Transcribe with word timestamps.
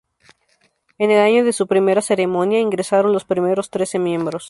En 0.97 1.11
el 1.11 1.19
año 1.19 1.45
de 1.45 1.53
su 1.53 1.67
primera 1.67 2.01
ceremonia, 2.01 2.59
ingresaron 2.59 3.13
los 3.13 3.23
primeros 3.23 3.69
trece 3.69 3.99
miembros. 3.99 4.39